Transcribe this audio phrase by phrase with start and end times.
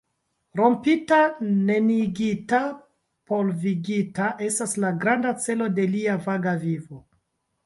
[0.59, 1.17] Rompita,
[1.67, 2.61] neniigita,
[3.33, 7.03] polvigita estas la granda celo de lia vaga vivo.